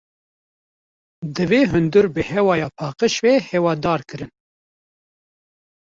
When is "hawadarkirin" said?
3.49-4.31